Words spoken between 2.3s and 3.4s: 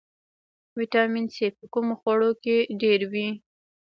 کې ډیر وي